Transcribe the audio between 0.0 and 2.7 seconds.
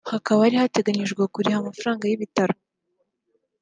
Hakaba hari hateganijwe kurihira amafaranga y’ibitaro